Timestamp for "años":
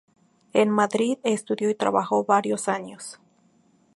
2.67-3.21